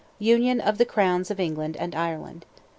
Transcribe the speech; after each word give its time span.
UNION 0.17 0.59
OF 0.59 0.79
THE 0.79 0.85
CROWNS 0.85 1.29
OF 1.29 1.39
ENGLAND 1.39 1.77
AND 1.77 1.93
IRELAND. 1.93 2.47